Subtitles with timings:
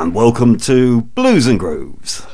[0.00, 2.26] and welcome to Blues and Grooves.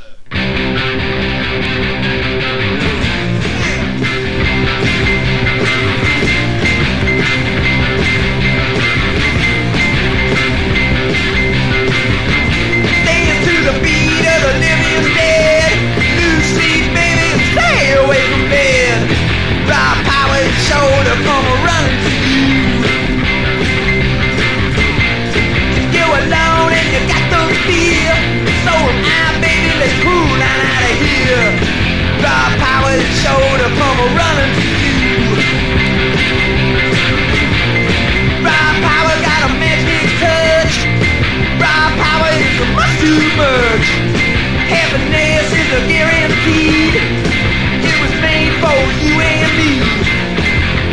[46.01, 49.83] It was made for you and me.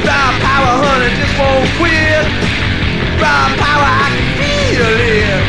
[0.02, 2.26] Raw power, honey, just won't quit.
[3.22, 5.46] Raw power, I can feel it.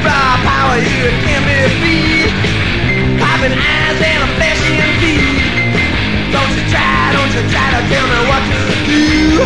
[0.00, 2.32] Raw power, can be beat.
[3.20, 4.80] Popping eyes and flashing.
[6.32, 9.44] Don't you try, don't you try to tell me what to do.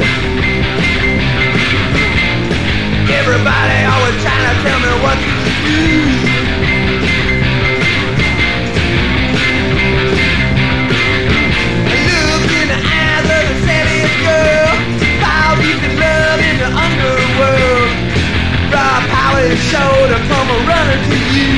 [3.10, 5.34] Everybody always trying to tell me what to
[5.66, 6.45] do.
[19.56, 21.52] Sure to come running to you.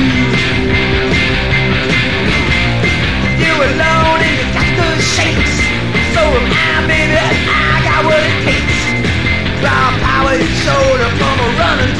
[3.43, 5.55] You alone and you got the shakes.
[6.15, 8.79] So am I, baby, I got what it takes.
[9.63, 11.98] Raw power sure to come running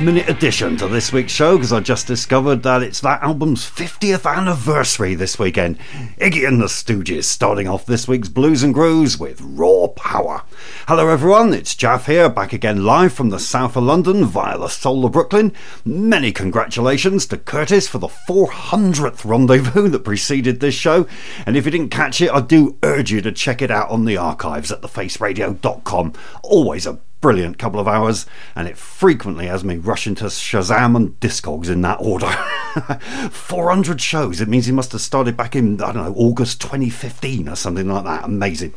[0.00, 4.24] minute addition to this week's show because I just discovered that it's that album's 50th
[4.24, 5.78] anniversary this weekend.
[6.18, 10.42] Iggy and the Stooges starting off this week's Blues and Grooves with Raw Power.
[10.88, 14.68] Hello everyone, it's Jaff here, back again live from the south of London via the
[14.68, 15.52] soul of Brooklyn.
[15.84, 21.06] Many congratulations to Curtis for the 400th rendezvous that preceded this show.
[21.44, 24.06] And if you didn't catch it, I do urge you to check it out on
[24.06, 26.14] the archives at thefaceradio.com.
[26.42, 28.26] Always a brilliant couple of hours,
[28.56, 32.30] and it frequently has me rush into Shazam and Discogs in that order.
[33.30, 34.40] 400 shows.
[34.40, 37.88] It means he must have started back in, I don't know, August 2015 or something
[37.88, 38.24] like that.
[38.24, 38.74] Amazing.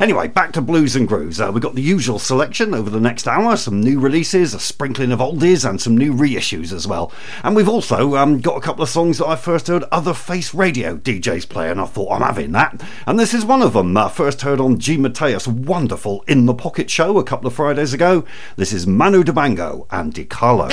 [0.00, 1.40] Anyway, back to Blues and Grooves.
[1.40, 5.12] Uh, we've got the usual selection over the next hour some new releases, a sprinkling
[5.12, 7.12] of oldies, and some new reissues as well.
[7.42, 10.52] And we've also um, got a couple of songs that I first heard other Face
[10.52, 12.82] Radio DJs play, and I thought I'm having that.
[13.06, 13.96] And this is one of them.
[13.96, 14.96] Uh, first heard on G.
[14.96, 18.24] Mateus' wonderful In the Pocket show a couple of Fridays years ago.
[18.56, 20.70] This is Manu Dibango and DiCarlo.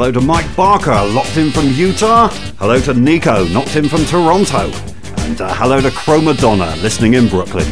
[0.00, 2.28] Hello to Mike Barker, locked in from Utah.
[2.58, 4.70] Hello to Nico, knocked in from Toronto.
[5.26, 7.70] And uh, hello to Chromadonna, listening in Brooklyn.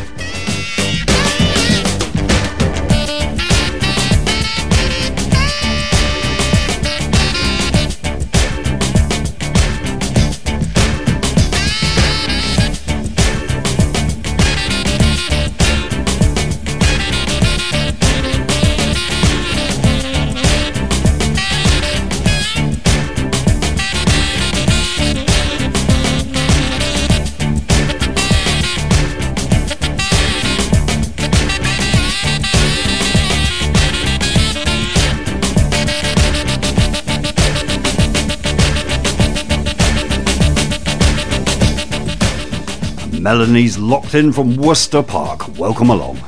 [43.28, 45.58] Melanie's locked in from Worcester Park.
[45.58, 46.27] Welcome along.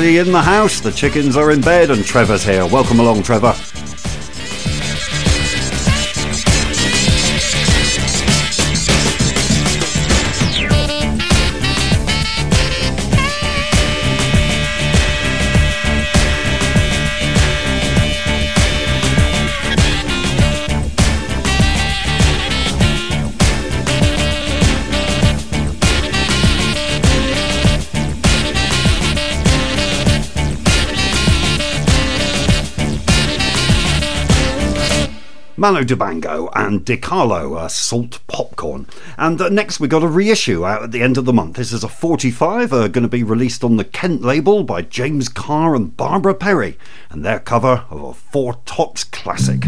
[0.00, 0.80] In the house.
[0.80, 2.66] The chickens are in bed and Trevor's here.
[2.66, 3.54] Welcome along, Trevor.
[35.60, 38.86] Manu Dibango and DiCarlo, uh, Salt Popcorn.
[39.18, 41.56] And uh, next we got a reissue out at the end of the month.
[41.56, 45.28] This is a 45, uh, going to be released on the Kent label by James
[45.28, 46.78] Carr and Barbara Perry,
[47.10, 49.64] and their cover of a Four Tops classic.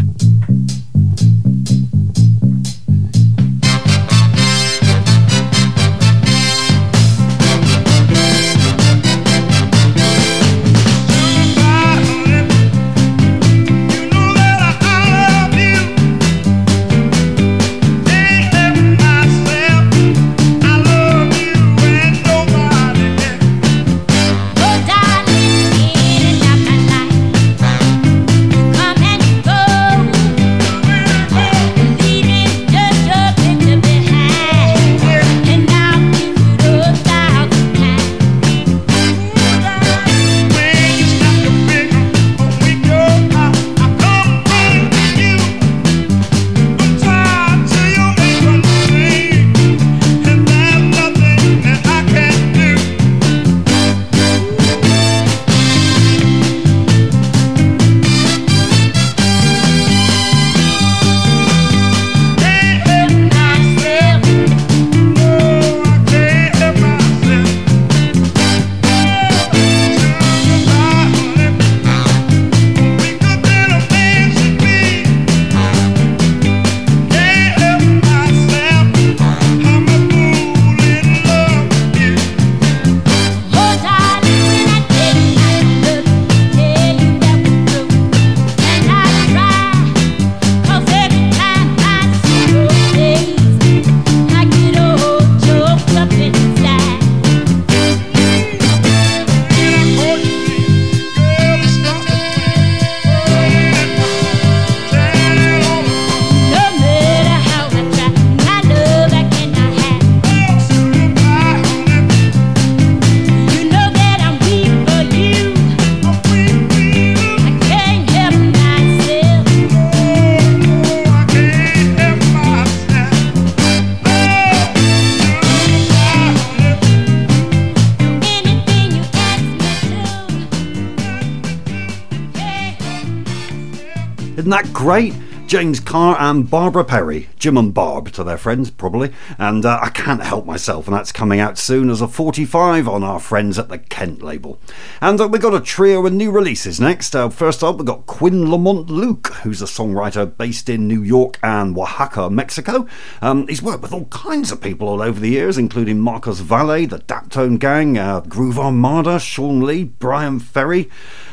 [135.63, 139.13] James Carr and Barbara Perry, Jim and Barb to their friends, probably.
[139.37, 143.01] And uh, I can't help myself, and that's coming out soon as a 45 on
[143.01, 144.59] our friends at the Kent label.
[144.99, 147.15] And uh, we've got a trio of new releases next.
[147.15, 151.39] Uh, first up, we've got Quinn Lamont Luke, who's a songwriter based in New York
[151.41, 152.85] and Oaxaca, Mexico.
[153.21, 156.87] Um, he's worked with all kinds of people all over the years, including Marcos Valle,
[156.87, 160.89] the Daptone Gang, uh, Groove Armada, Sean Lee, Bryan Ferry.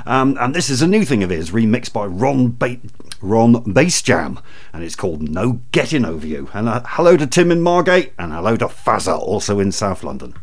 [0.06, 2.80] Um, and this is a new thing of his, remixed by Ron Bate.
[3.20, 6.48] Ron Basejam, and it's called No Getting Over You.
[6.52, 10.34] And uh, hello to Tim in Margate, and hello to Fazza, also in South London.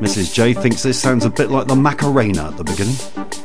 [0.00, 0.32] Mrs.
[0.32, 3.35] J thinks this sounds a bit like the Macarena at the beginning.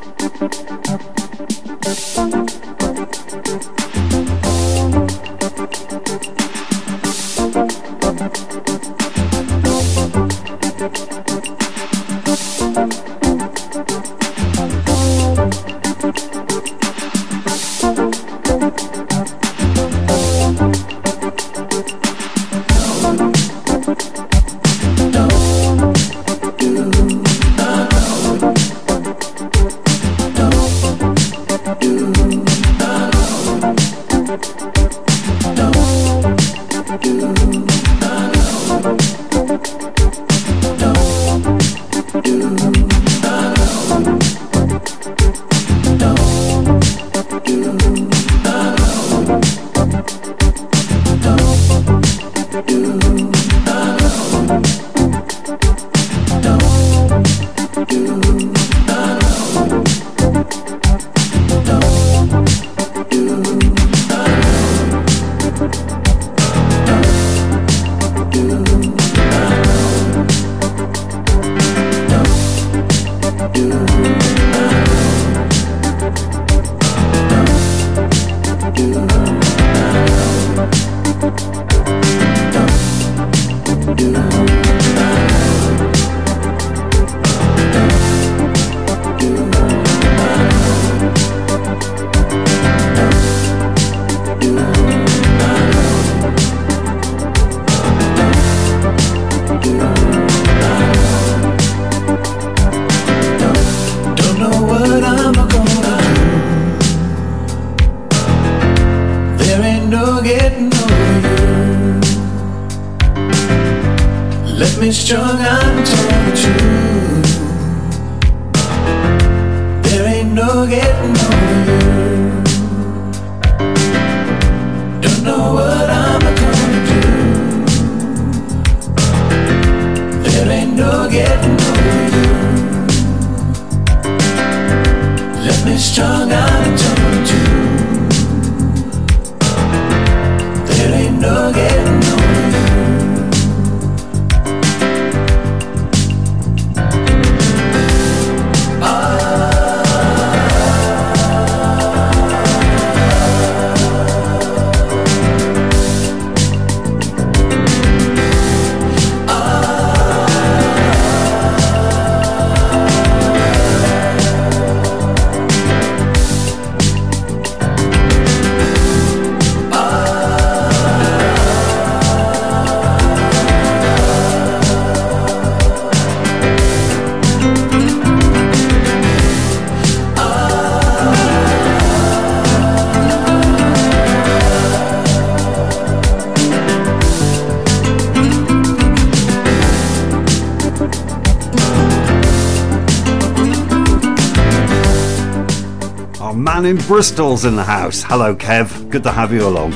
[196.32, 198.04] Our man in Bristol's in the house.
[198.04, 198.90] Hello, Kev.
[198.90, 199.74] Good to have you along.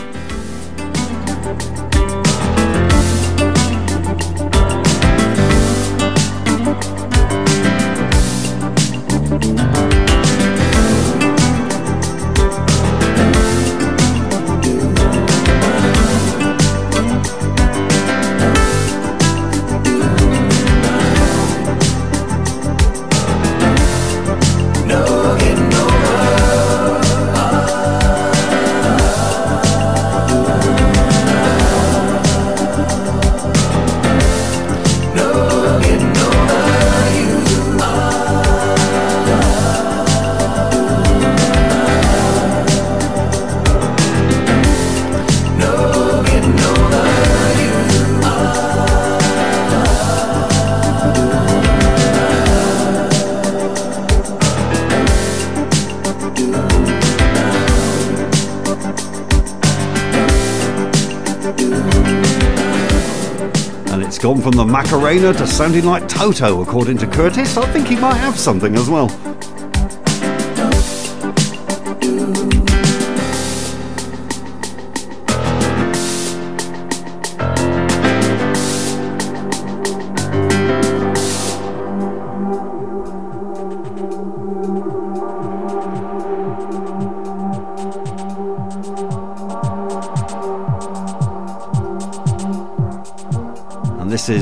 [64.45, 67.58] From the Macarena to sounding like Toto, according to Curtis.
[67.58, 69.08] I think he might have something as well.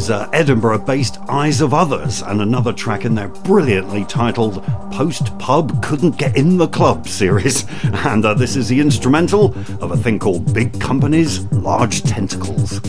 [0.04, 4.62] Is uh, Edinburgh based Eyes of Others, and another track in their brilliantly titled
[4.92, 7.66] Post Pub Couldn't Get in the Club series.
[8.04, 12.82] And uh, this is the instrumental of a thing called Big Companies, Large Tentacles.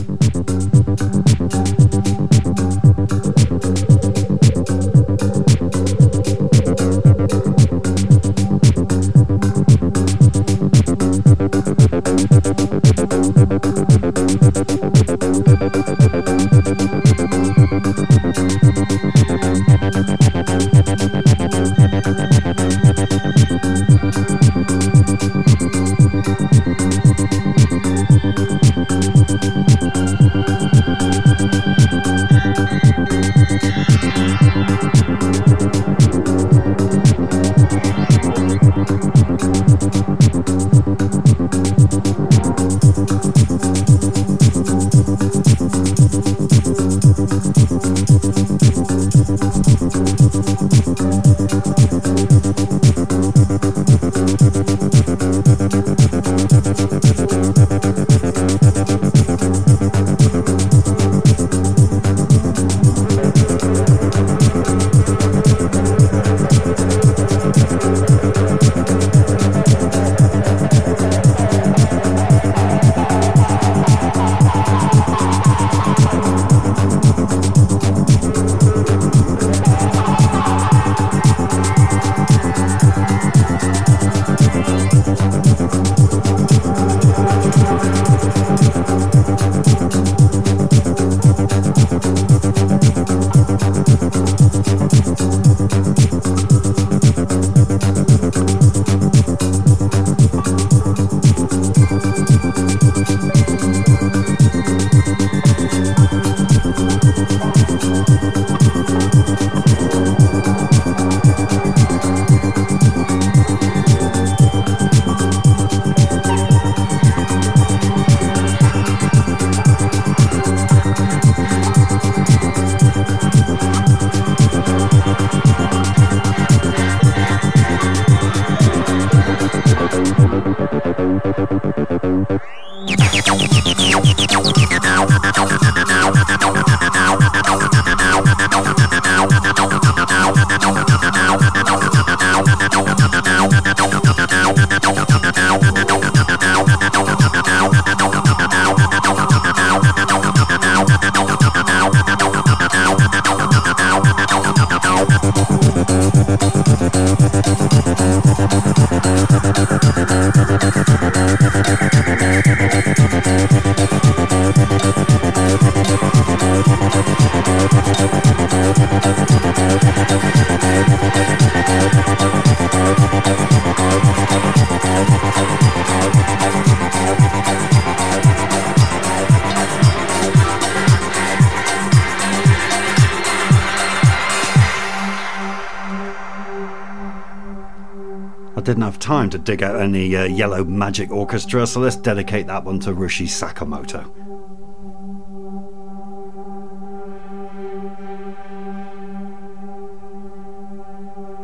[189.05, 192.91] Time to dig out any uh, Yellow Magic Orchestra, so let's dedicate that one to
[192.95, 194.01] Ryuichi Sakamoto.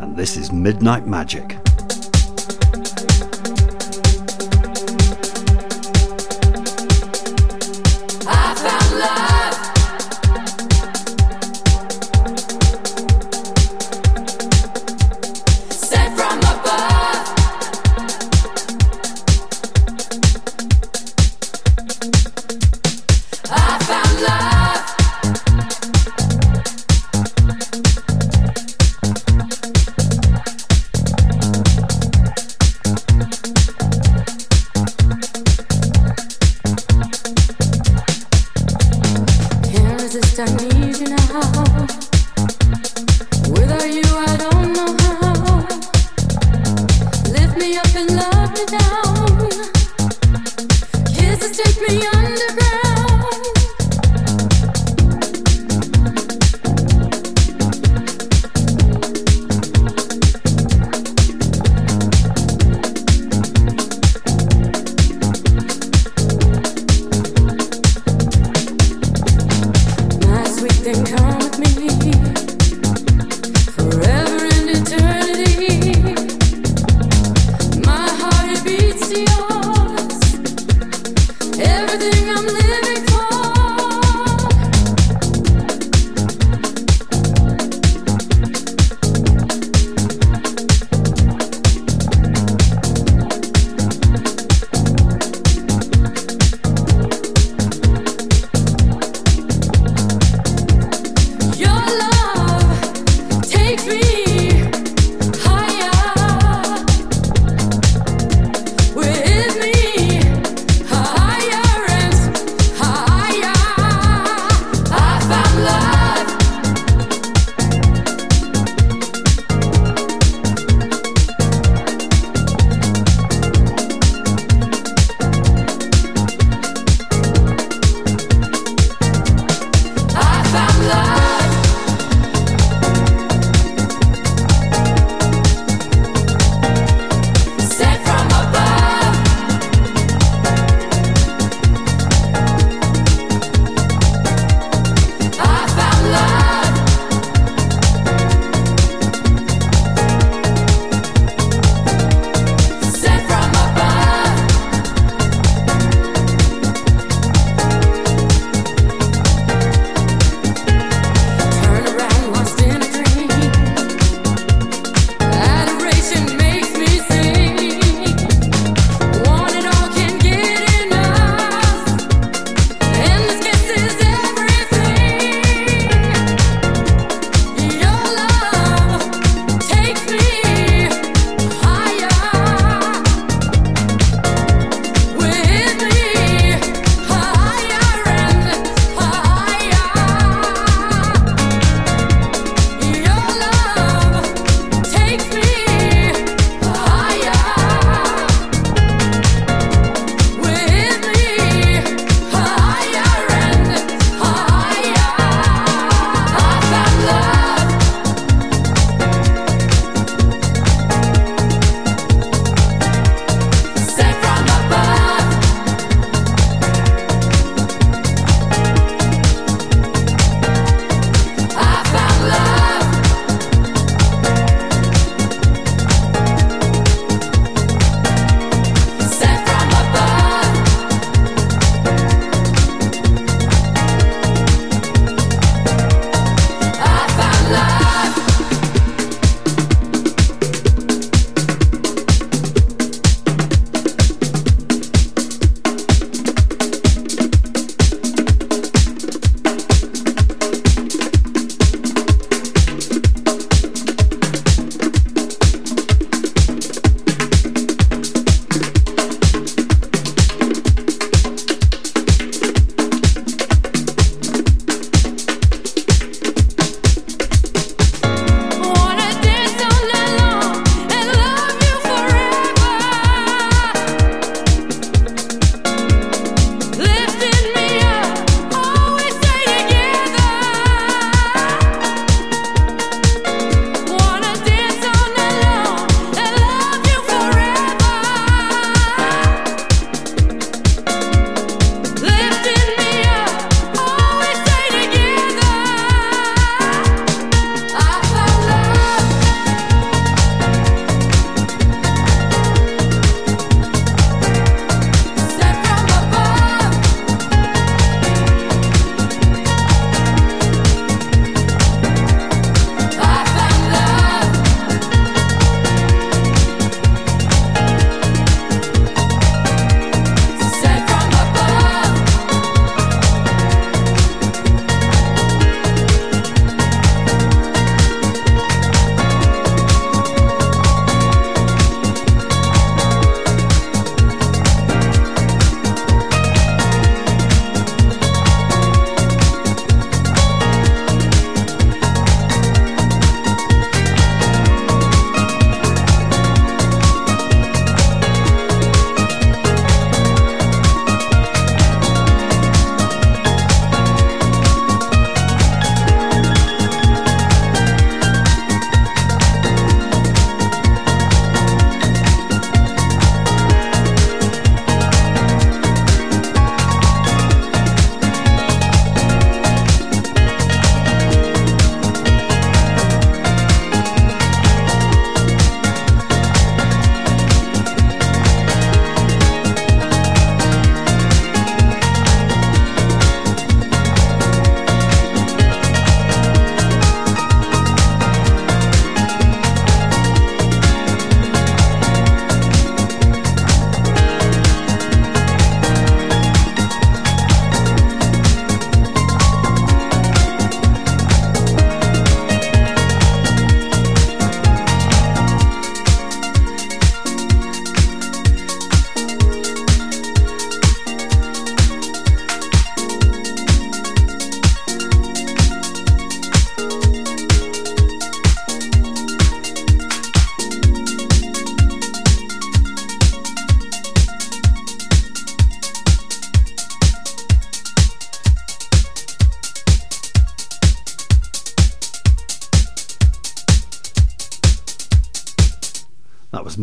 [0.03, 1.60] And this is Midnight Magic.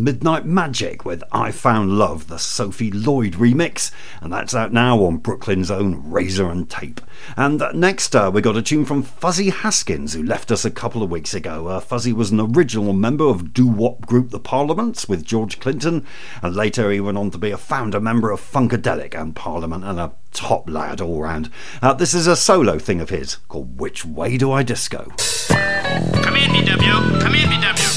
[0.07, 3.91] Midnight Magic with I Found Love, the Sophie Lloyd remix,
[4.21, 7.01] and that's out now on Brooklyn's own Razor and Tape.
[7.35, 11.03] And next, uh, we got a tune from Fuzzy Haskins, who left us a couple
[11.03, 11.67] of weeks ago.
[11.67, 16.05] Uh, Fuzzy was an original member of doo wop group The Parliaments with George Clinton,
[16.41, 19.99] and later he went on to be a founder member of Funkadelic and Parliament, and
[19.99, 21.49] a top lad all round.
[21.81, 25.11] Uh, this is a solo thing of his called Which Way Do I Disco?
[25.49, 27.19] Come in, DW.
[27.19, 27.96] Come in, DW.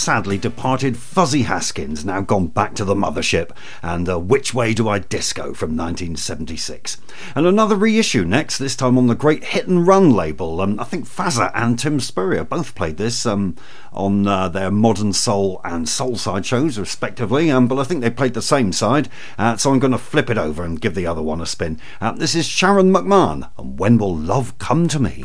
[0.00, 3.50] Sadly departed Fuzzy Haskins, now gone back to the mothership,
[3.82, 6.96] and uh, Which Way Do I Disco from 1976.
[7.34, 10.62] And another reissue next, this time on the great Hit and Run label.
[10.62, 13.56] Um, I think Fazza and Tim Spurrier both played this um,
[13.92, 18.10] on uh, their Modern Soul and Soul Side shows, respectively, um, but I think they
[18.10, 21.06] played the same side, uh, so I'm going to flip it over and give the
[21.06, 21.78] other one a spin.
[22.00, 25.24] Uh, this is Sharon McMahon, and When Will Love Come to Me?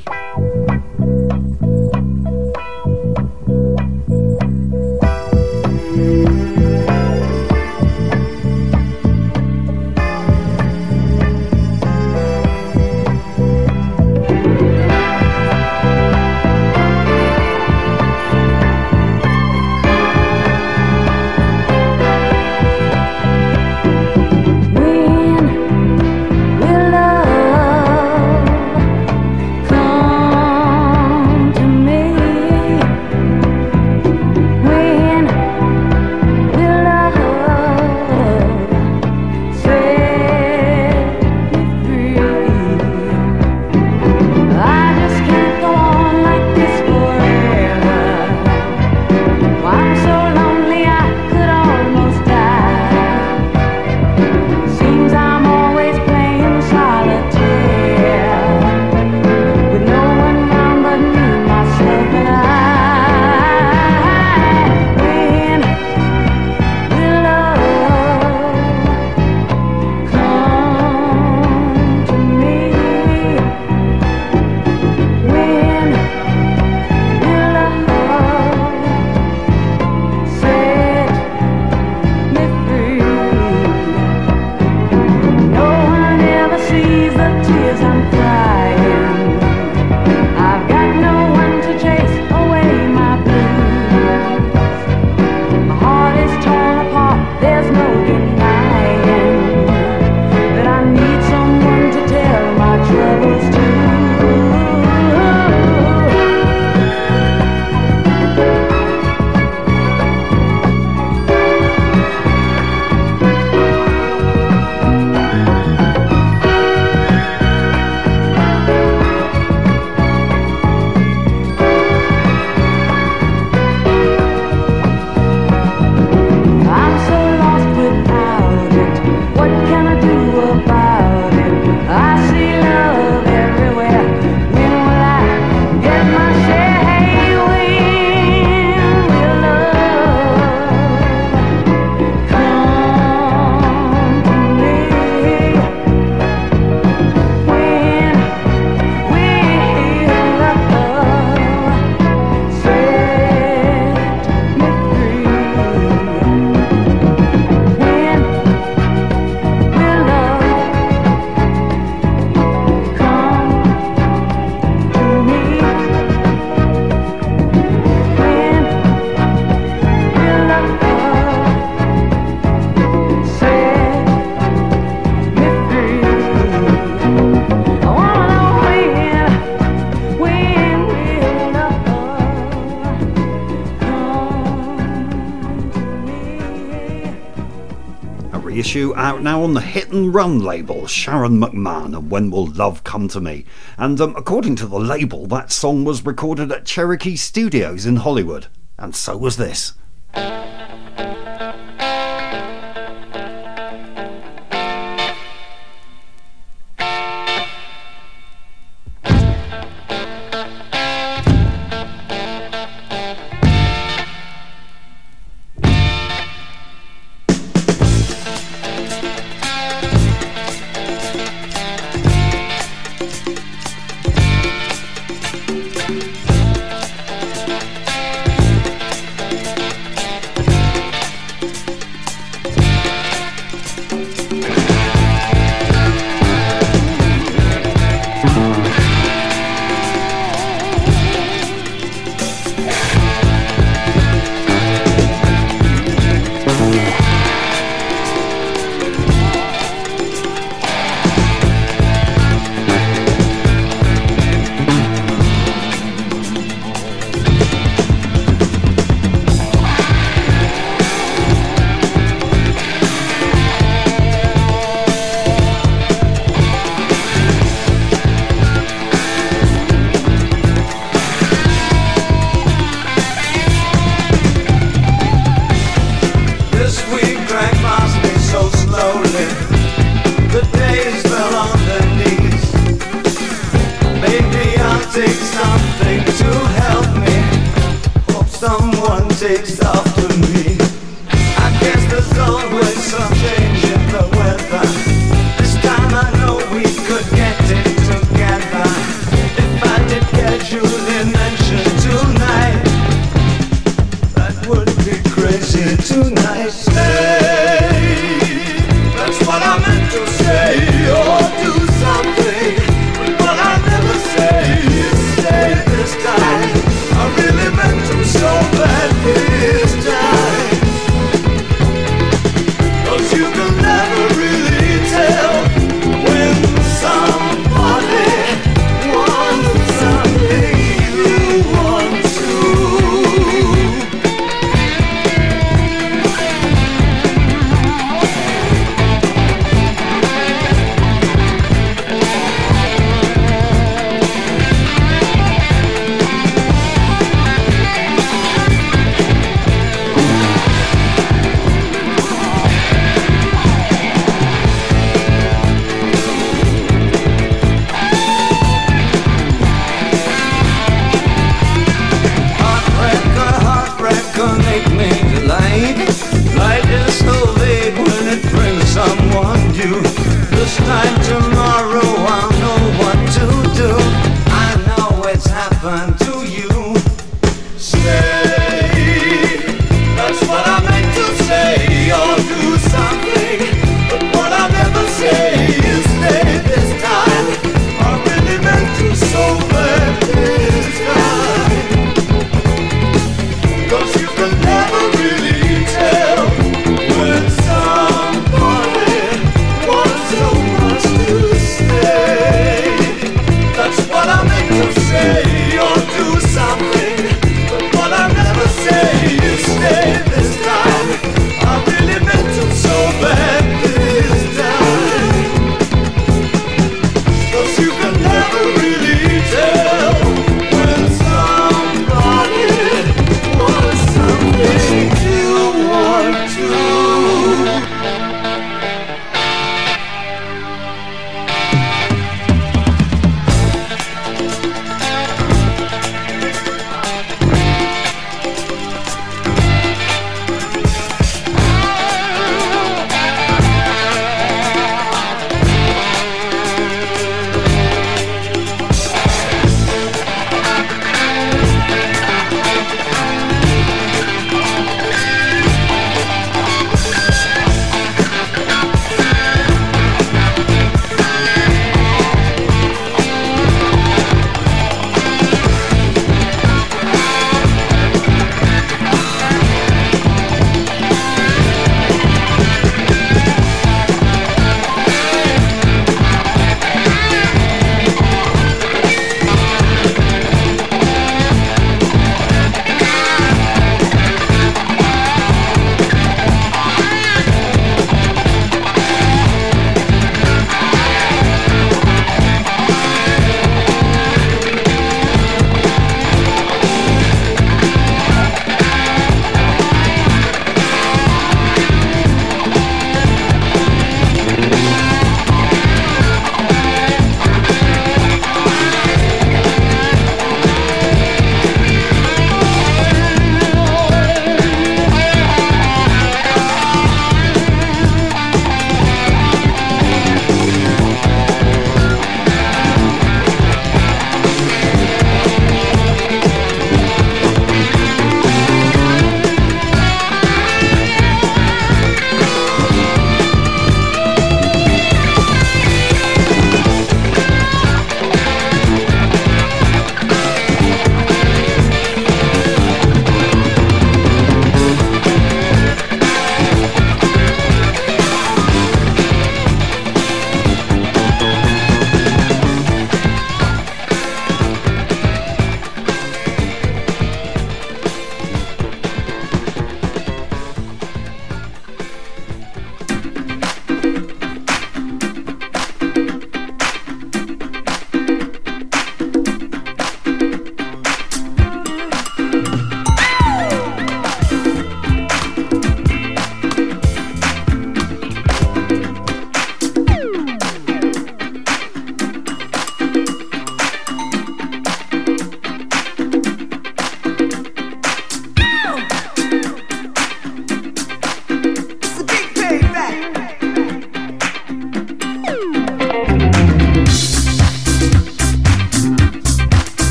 [188.76, 192.84] issue out now on the hit and run label, Sharon McMahon and When Will Love
[192.84, 193.46] Come to Me.
[193.78, 198.48] And um, according to the label, that song was recorded at Cherokee Studios in Hollywood.
[198.78, 199.76] And so was this.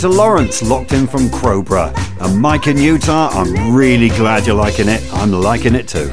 [0.00, 1.92] to Lawrence, locked in from Crowborough.
[2.20, 5.02] And Mike in Utah, I'm really glad you're liking it.
[5.12, 6.10] I'm liking it too.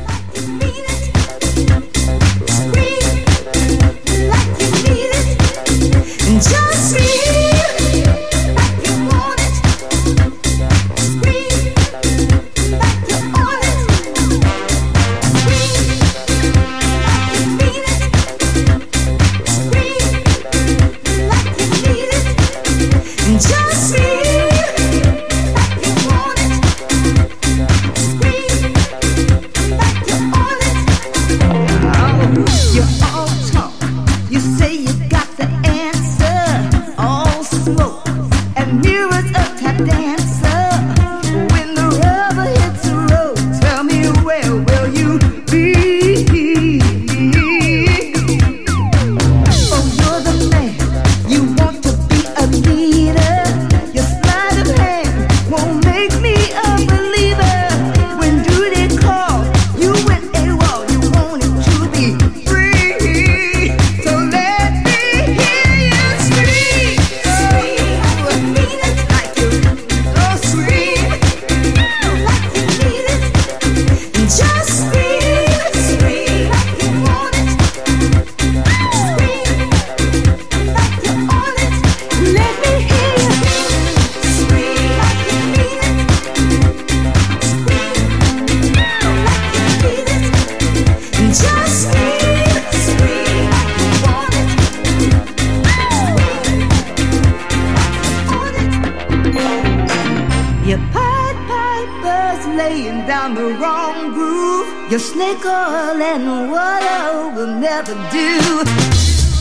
[104.94, 108.30] Your snake oil and water will never do.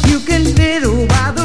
[0.09, 1.42] You can fiddle while the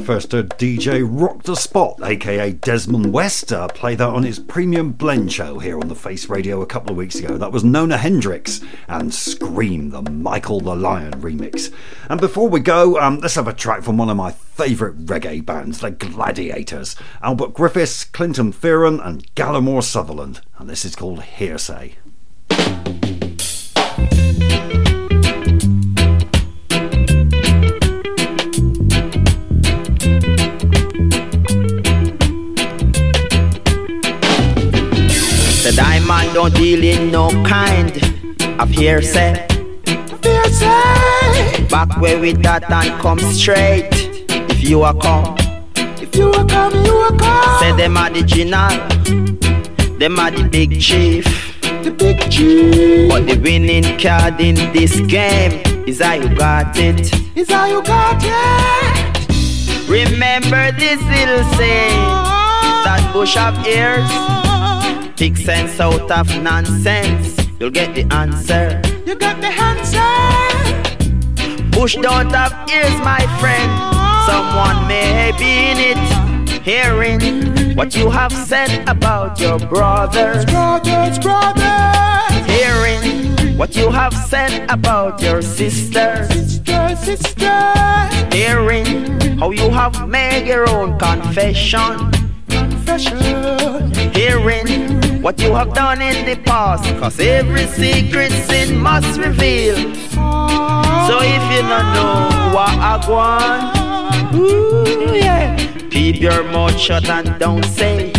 [0.00, 4.92] first heard DJ Rock the Spot, aka Desmond West, uh, play that on his premium
[4.92, 7.36] blend show here on the Face Radio a couple of weeks ago.
[7.36, 11.72] That was Nona Hendryx and Scream, the Michael the Lion remix.
[12.08, 15.44] And before we go, um, let's have a track from one of my favourite reggae
[15.44, 20.40] bands, the Gladiators Albert Griffiths, Clinton Fearon, and Gallimore Sutherland.
[20.58, 21.94] And this is called Hearsay.
[37.32, 37.96] No kind
[38.60, 39.46] of hearsay.
[40.22, 41.68] Hearsay.
[41.68, 43.88] Back where with that and come straight.
[44.50, 45.36] If you are come,
[45.76, 47.60] if you are come, you are come.
[47.60, 48.76] Say them are the general,
[49.98, 51.24] them are the big chief,
[51.60, 53.08] the big chief.
[53.08, 57.12] But the winning card in this game is how you got it.
[57.36, 59.88] Is how you got it.
[59.88, 62.06] Remember this little saying
[62.84, 64.39] that bush of ears.
[65.20, 67.36] Take sense out of nonsense.
[67.58, 68.80] You'll get the answer.
[69.04, 70.00] You got the answer.
[71.72, 73.70] Bush don't have ears, my friend.
[74.24, 80.46] Someone may be in it, hearing what you have said about your brothers.
[80.46, 82.46] Brothers, brothers.
[82.46, 86.28] Hearing what you have said about your sisters.
[86.28, 88.32] Sisters, sisters.
[88.32, 92.10] Hearing how you have made your own confession.
[92.48, 93.92] Confession.
[94.14, 94.89] Hearing
[95.20, 96.84] what you have done in the past.
[96.98, 99.76] Cause every secret sin must reveal.
[99.76, 105.56] So if you don't know what I want, ooh, yeah.
[105.90, 108.12] keep your mouth shut and don't say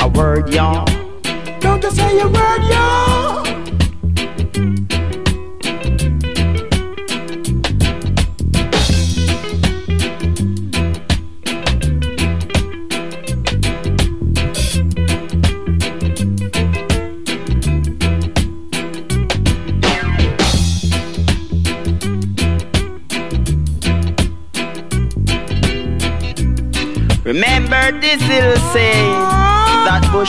[0.00, 0.86] a word, y'all.
[1.60, 3.37] Don't just say a word, y'all.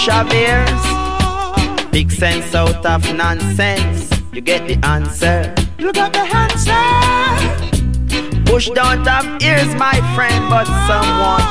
[0.10, 1.91] That bush of ears.
[1.91, 4.10] Big sense out of nonsense.
[4.34, 5.53] You get the answer.
[5.78, 6.84] You got the answer.
[8.43, 11.43] Bush don't have ears, my friend, but someone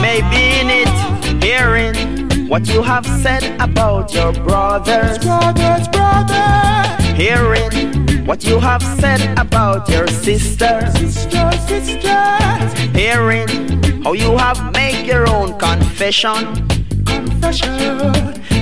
[0.00, 0.92] may be in it,
[1.42, 5.18] hearing what you have said about your brothers.
[5.18, 7.04] Brothers, brothers.
[7.16, 10.92] Hearing what you have said about your sisters.
[10.98, 12.72] Sisters, sisters.
[12.94, 13.48] Hearing
[14.02, 16.71] how you have made your own confession.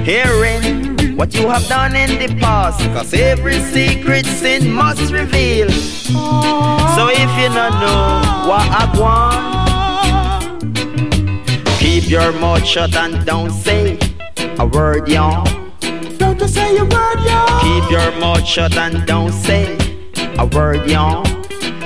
[0.05, 2.81] Hearing what you have done in the past.
[2.95, 5.71] Cause every secret sin must reveal.
[5.71, 10.75] So if you don't know what I want,
[11.79, 13.99] keep your mouth shut and don't say
[14.59, 15.45] a word, y'all.
[16.19, 17.61] Don't just say a word, y'all.
[17.61, 19.79] Keep your mouth shut and don't say
[20.39, 21.23] a word, y'all.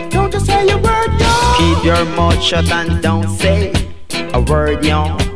[0.08, 1.56] Don't just say a word, y'all.
[1.58, 3.72] Keep your mouth shut and don't say
[4.32, 5.33] a word, y'all.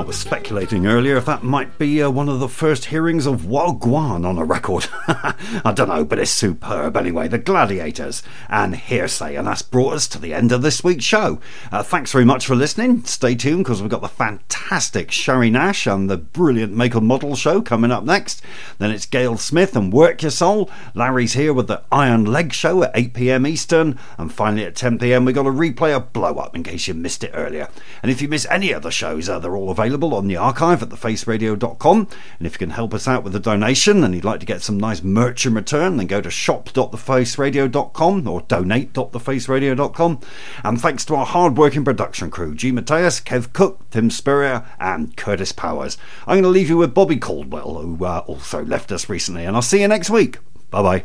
[0.00, 3.42] I was speculating earlier if that might be uh, one of the first hearings of
[3.42, 4.88] Wagwan on a record.
[5.06, 7.28] I don't know, but it's superb anyway.
[7.28, 11.38] The Gladiators and Hearsay, and that's brought us to the end of this week's show.
[11.70, 13.04] Uh, thanks very much for listening.
[13.04, 17.36] Stay tuned because we've got the fantastic Sherry Nash and the brilliant Make a Model
[17.36, 18.40] show coming up next.
[18.78, 20.70] Then it's Gail Smith and Work Your Soul.
[20.94, 24.98] Larry's here with the Iron Leg show at 8 pm Eastern, and finally at 10
[24.98, 27.68] pm we've got a replay of Blow Up in case you missed it earlier.
[28.02, 30.82] And if you miss any of the shows, uh, they're all available on the archive
[30.82, 32.08] at thefaceradio.com.
[32.38, 34.62] And if you can help us out with a donation and you'd like to get
[34.62, 40.20] some nice merch in return, then go to shop.thefaceradio.com or donate.thefaceradio.com.
[40.64, 42.72] And thanks to our hard-working production crew, G.
[42.72, 45.98] Mateus, Kev Cook, Tim Spurrier, and Curtis Powers.
[46.26, 49.56] I'm going to leave you with Bobby Caldwell, who uh, also left us recently, and
[49.56, 50.38] I'll see you next week.
[50.70, 51.04] Bye bye.